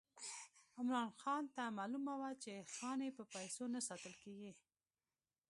[0.77, 4.53] عمرا خان ته معلومه وه چې خاني په پیسو نه ساتل کېږي.